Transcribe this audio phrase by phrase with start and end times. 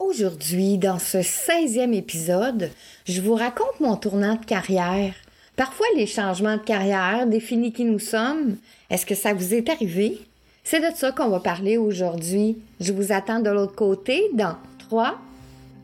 [0.00, 2.68] Aujourd'hui, dans ce 16e épisode,
[3.06, 5.14] je vous raconte mon tournant de carrière.
[5.54, 8.56] Parfois, les changements de carrière définissent qui nous sommes.
[8.90, 10.18] Est-ce que ça vous est arrivé?
[10.64, 12.58] C'est de ça qu'on va parler aujourd'hui.
[12.80, 15.14] Je vous attends de l'autre côté dans 3,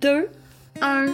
[0.01, 0.29] 2,
[0.83, 1.07] 1.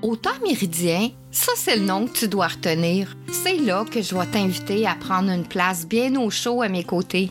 [0.00, 3.14] Au temps méridien, ça c'est le nom que tu dois retenir.
[3.44, 6.84] C'est là que je vais t'inviter à prendre une place bien au chaud à mes
[6.84, 7.30] côtés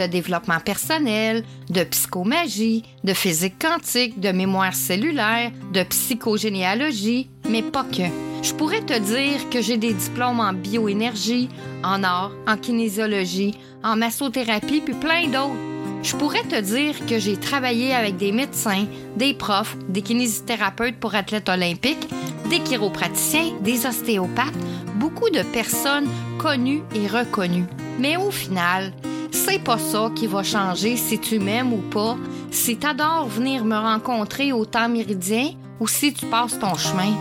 [0.00, 7.84] de développement personnel, de psychomagie, de physique quantique, de mémoire cellulaire, de psychogénéalogie, mais pas
[7.84, 8.08] que.
[8.42, 11.50] Je pourrais te dire que j'ai des diplômes en bioénergie,
[11.84, 15.54] en art, en kinésiologie, en massothérapie, puis plein d'autres.
[16.02, 21.14] Je pourrais te dire que j'ai travaillé avec des médecins, des profs, des kinésithérapeutes pour
[21.14, 22.08] athlètes olympiques,
[22.48, 24.54] des chiropraticiens, des ostéopathes,
[24.96, 27.66] beaucoup de personnes connues et reconnues.
[27.98, 28.94] Mais au final,
[29.30, 32.16] c'est pas ça qui va changer si tu m'aimes ou pas,
[32.50, 37.14] si t'adores venir me rencontrer au temps méridien ou si tu passes ton chemin.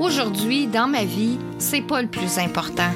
[0.00, 2.90] Aujourd'hui, dans ma vie, c'est pas le plus important.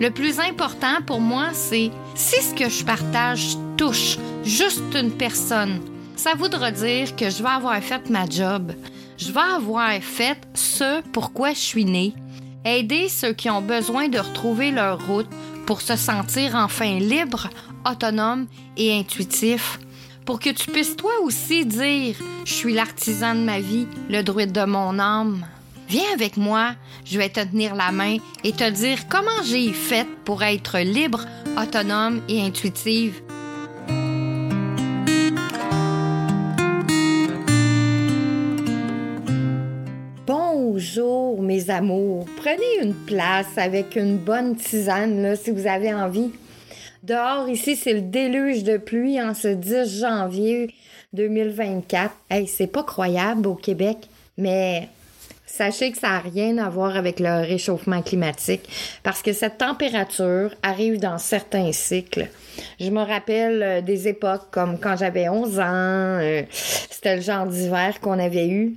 [0.00, 5.80] Le plus important pour moi, c'est si ce que je partage touche juste une personne,
[6.16, 8.72] ça voudra dire que je vais avoir fait ma job.
[9.16, 12.14] Je vais avoir fait ce pourquoi je suis née.
[12.64, 15.28] Aider ceux qui ont besoin de retrouver leur route
[15.66, 17.48] pour se sentir enfin libre,
[17.84, 18.46] autonome
[18.76, 19.78] et intuitif.
[20.24, 24.52] Pour que tu puisses toi aussi dire Je suis l'artisan de ma vie, le druide
[24.52, 25.44] de mon âme.
[25.88, 26.74] Viens avec moi,
[27.04, 31.24] je vais te tenir la main et te dire comment j'ai fait pour être libre,
[31.60, 33.20] autonome et intuitive.
[40.26, 46.32] Bonjour mes amours, prenez une place avec une bonne tisane si vous avez envie.
[47.04, 50.74] Dehors, ici, c'est le déluge de pluie en ce 10 janvier
[51.12, 52.10] 2024.
[52.30, 54.88] Hey, c'est pas croyable au Québec, mais
[55.44, 58.66] sachez que ça n'a rien à voir avec le réchauffement climatique
[59.02, 62.30] parce que cette température arrive dans certains cycles.
[62.80, 65.62] Je me rappelle euh, des époques comme quand j'avais 11 ans,
[66.22, 68.76] euh, c'était le genre d'hiver qu'on avait eu.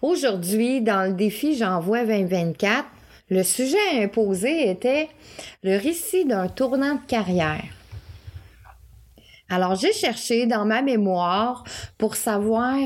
[0.00, 2.86] Aujourd'hui, dans le défi J'envoie 2024,
[3.30, 5.08] le sujet imposé était
[5.62, 7.64] le récit d'un tournant de carrière.
[9.48, 11.64] Alors j'ai cherché dans ma mémoire
[11.96, 12.76] pour savoir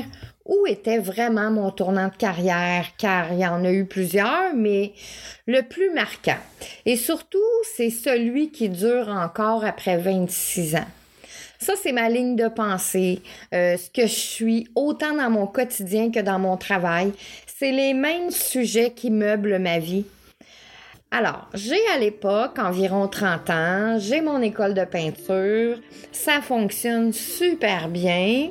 [0.45, 4.93] où était vraiment mon tournant de carrière, car il y en a eu plusieurs, mais
[5.47, 6.37] le plus marquant.
[6.85, 7.39] Et surtout,
[7.75, 10.87] c'est celui qui dure encore après 26 ans.
[11.57, 13.23] Ça, c'est ma ligne de pensée,
[13.53, 17.11] euh, ce que je suis autant dans mon quotidien que dans mon travail.
[17.47, 20.05] C'est les mêmes sujets qui meublent ma vie.
[21.11, 25.77] Alors, j'ai à l'époque environ 30 ans, j'ai mon école de peinture,
[26.11, 28.49] ça fonctionne super bien.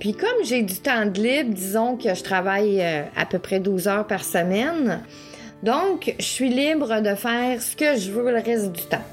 [0.00, 3.60] Puis comme j'ai du temps de libre, disons que je travaille euh, à peu près
[3.60, 5.00] 12 heures par semaine,
[5.62, 9.04] donc je suis libre de faire ce que je veux le reste du temps.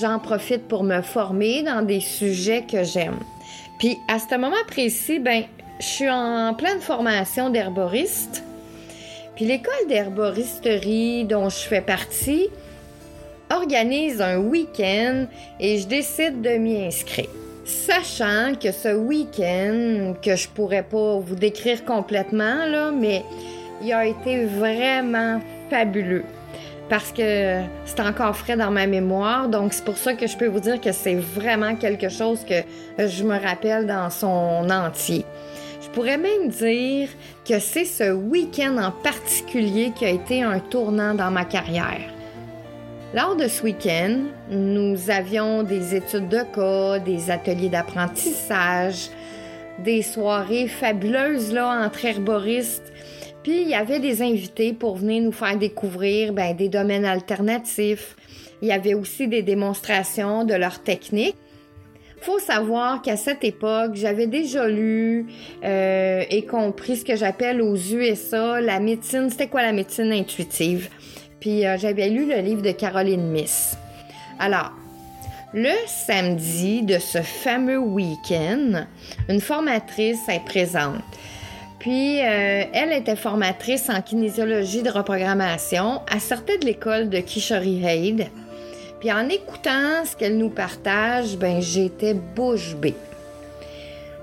[0.00, 3.18] J'en profite pour me former dans des sujets que j'aime.
[3.78, 5.44] Puis à ce moment précis, ben,
[5.78, 8.44] je suis en pleine formation d'herboriste.
[9.36, 12.48] Puis l'école d'herboristerie dont je fais partie
[13.50, 15.26] organise un week-end
[15.58, 17.28] et je décide de m'y inscrire.
[17.64, 23.22] Sachant que ce week-end, que je pourrais pas vous décrire complètement, là, mais
[23.82, 25.40] il a été vraiment
[25.70, 26.24] fabuleux
[26.88, 29.48] parce que c'est encore frais dans ma mémoire.
[29.48, 32.62] Donc, c'est pour ça que je peux vous dire que c'est vraiment quelque chose que
[32.98, 35.24] je me rappelle dans son entier
[35.94, 37.08] pourrais même dire
[37.48, 42.12] que c'est ce week-end en particulier qui a été un tournant dans ma carrière.
[43.14, 49.08] Lors de ce week-end, nous avions des études de cas, des ateliers d'apprentissage,
[49.84, 52.92] des soirées fabuleuses là, entre herboristes.
[53.44, 58.16] Puis il y avait des invités pour venir nous faire découvrir ben, des domaines alternatifs.
[58.62, 61.36] Il y avait aussi des démonstrations de leurs techniques
[62.20, 65.26] faut savoir qu'à cette époque, j'avais déjà lu
[65.64, 69.28] euh, et compris ce que j'appelle aux USA la médecine.
[69.30, 70.88] C'était quoi la médecine intuitive?
[71.40, 73.76] Puis euh, j'avais lu le livre de Caroline Miss.
[74.38, 74.72] Alors,
[75.52, 78.86] le samedi de ce fameux week-end,
[79.28, 81.02] une formatrice est présente.
[81.84, 86.00] Puis, euh, elle était formatrice en kinésiologie de reprogrammation.
[86.10, 88.26] Elle sortait de l'école de Kishori Haid.
[89.04, 92.94] Puis, en écoutant ce qu'elle nous partage, ben, j'étais bouche bée.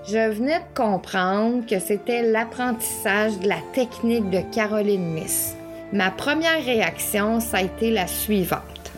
[0.07, 5.56] Je venais de comprendre que c'était l'apprentissage de la technique de Caroline Miss.
[5.94, 8.92] Ma première réaction, ça a été la suivante.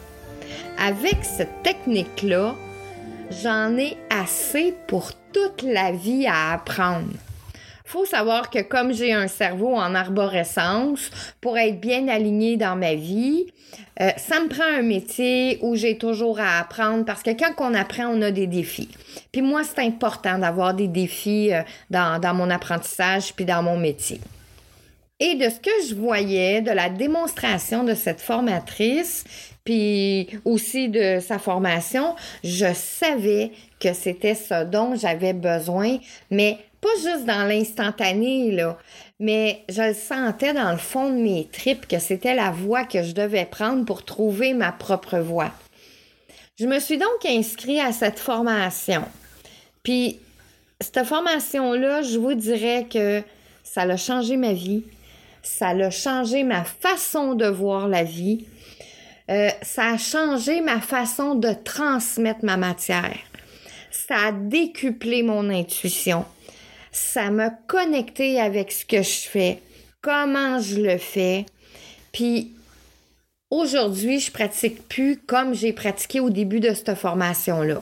[0.79, 2.55] Avec cette technique-là,
[3.43, 7.11] j'en ai assez pour toute la vie à apprendre.
[7.85, 12.95] Faut savoir que comme j'ai un cerveau en arborescence, pour être bien aligné dans ma
[12.95, 13.47] vie,
[14.01, 17.73] euh, ça me prend un métier où j'ai toujours à apprendre parce que quand on
[17.73, 18.89] apprend, on a des défis.
[19.31, 23.77] Puis moi, c'est important d'avoir des défis euh, dans, dans mon apprentissage puis dans mon
[23.77, 24.19] métier.
[25.19, 29.23] Et de ce que je voyais, de la démonstration de cette formatrice,
[29.63, 35.97] puis aussi de sa formation, je savais que c'était ce dont j'avais besoin,
[36.29, 38.77] mais pas juste dans l'instantané, là,
[39.19, 43.03] mais je le sentais dans le fond de mes tripes que c'était la voie que
[43.03, 45.51] je devais prendre pour trouver ma propre voie.
[46.59, 49.05] Je me suis donc inscrite à cette formation.
[49.81, 50.19] Puis,
[50.81, 53.23] cette formation-là, je vous dirais que
[53.63, 54.83] ça a changé ma vie.
[55.41, 58.45] Ça a changé ma façon de voir la vie.
[59.31, 63.17] Euh, ça a changé ma façon de transmettre ma matière.
[63.89, 66.25] Ça a décuplé mon intuition
[66.93, 69.59] ça m'a connecté avec ce que je fais,
[70.01, 71.45] comment je le fais.
[72.13, 72.53] Puis
[73.49, 77.81] aujourd'hui, je pratique plus comme j'ai pratiqué au début de cette formation-là.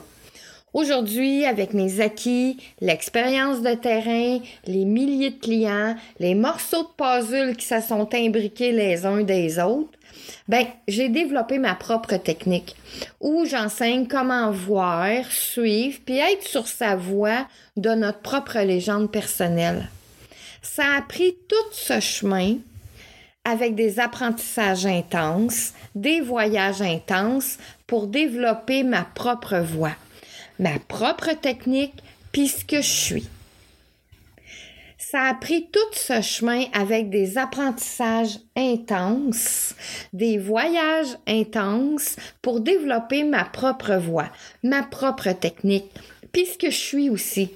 [0.74, 7.56] Aujourd'hui, avec mes acquis, l'expérience de terrain, les milliers de clients, les morceaux de puzzle
[7.56, 9.98] qui se sont imbriqués les uns des autres,
[10.48, 12.74] ben, j'ai développé ma propre technique
[13.20, 17.46] où j'enseigne comment voir, suivre, puis être sur sa voie
[17.76, 19.90] de notre propre légende personnelle.
[20.62, 22.56] Ça a pris tout ce chemin
[23.44, 29.96] avec des apprentissages intenses, des voyages intenses pour développer ma propre voix,
[30.62, 33.28] ma propre technique, puis ce que je suis
[35.12, 39.74] ça a pris tout ce chemin avec des apprentissages intenses,
[40.14, 44.30] des voyages intenses pour développer ma propre voix,
[44.62, 45.90] ma propre technique,
[46.32, 47.50] puisque je suis aussi.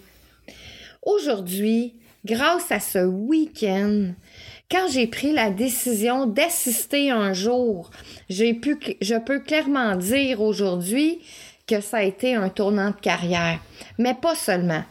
[1.00, 1.94] Aujourd'hui,
[2.26, 4.12] grâce à ce week-end,
[4.70, 7.90] quand j'ai pris la décision d'assister un jour,
[8.28, 11.20] je peux clairement dire aujourd'hui
[11.66, 13.58] que ça a été un tournant de carrière,
[13.98, 14.84] mais pas seulement.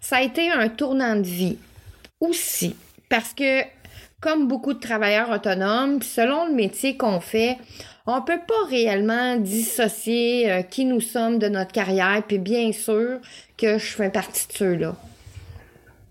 [0.00, 1.58] Ça a été un tournant de vie
[2.20, 2.76] aussi.
[3.08, 3.62] Parce que,
[4.20, 7.58] comme beaucoup de travailleurs autonomes, selon le métier qu'on fait,
[8.06, 13.18] on peut pas réellement dissocier euh, qui nous sommes de notre carrière, puis bien sûr
[13.56, 14.96] que je fais partie de ceux-là.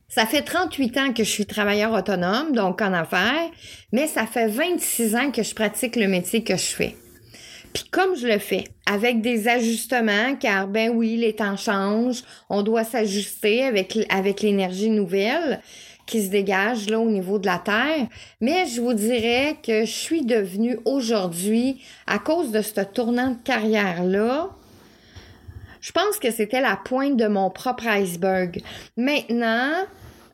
[0.07, 3.49] Ça fait 38 ans que je suis travailleur autonome, donc en affaires,
[3.91, 6.95] mais ça fait 26 ans que je pratique le métier que je fais.
[7.73, 12.63] Puis comme je le fais, avec des ajustements, car ben oui, les temps changent, on
[12.63, 15.61] doit s'ajuster avec, avec l'énergie nouvelle,
[16.05, 18.07] qui se dégage là au niveau de la Terre.
[18.41, 23.37] Mais je vous dirais que je suis devenue aujourd'hui, à cause de ce tournant de
[23.43, 24.49] carrière-là,
[25.81, 28.61] je pense que c'était la pointe de mon propre iceberg.
[28.97, 29.71] Maintenant,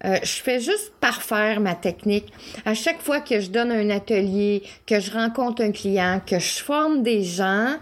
[0.06, 2.32] euh, je fais juste parfaire ma technique.
[2.66, 6.64] À chaque fois que je donne un atelier, que je rencontre un client, que je
[6.64, 7.76] forme des gens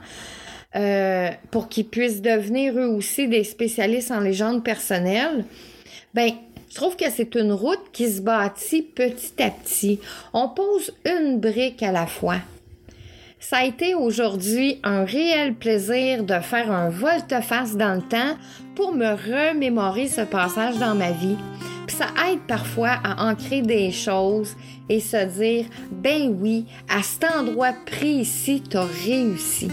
[0.75, 5.45] euh, pour qu'ils puissent devenir eux aussi des spécialistes en légende personnelle,
[6.13, 6.31] ben
[6.69, 9.99] je trouve que c'est une route qui se bâtit petit à petit.
[10.33, 12.37] On pose une brique à la fois.
[13.39, 18.37] Ça a été aujourd'hui un réel plaisir de faire un volte-face dans le temps
[18.73, 21.35] pour me remémorer ce passage dans ma vie.
[21.87, 24.55] Puis ça aide parfois à ancrer des choses
[24.89, 29.69] et se dire, ben oui, à cet endroit précis, t'as réussi.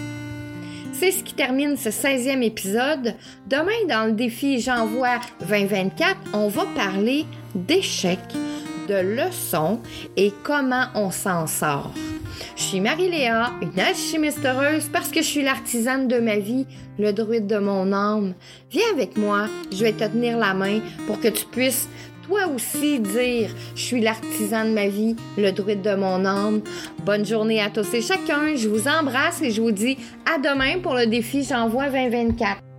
[0.93, 3.14] C'est ce qui termine ce 16e épisode.
[3.47, 7.25] Demain, dans le défi J'envoie 2024, on va parler
[7.55, 8.19] d'échecs,
[8.87, 9.81] de leçons
[10.17, 11.95] et comment on s'en sort.
[12.57, 16.67] Je suis Marie-Léa, une alchimiste heureuse parce que je suis l'artisane de ma vie,
[16.99, 18.35] le druide de mon âme.
[18.71, 21.88] Viens avec moi, je vais te tenir la main pour que tu puisses
[22.47, 26.63] aussi dire Je suis l'artisan de ma vie, le druide de mon âme.
[27.05, 28.57] Bonne journée à tous et chacun.
[28.57, 29.99] Je vous embrasse et je vous dis
[30.33, 32.70] à demain pour le défi J'envoie 2024.